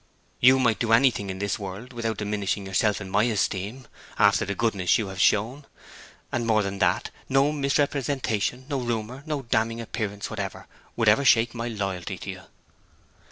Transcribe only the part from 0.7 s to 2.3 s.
do anything in this world without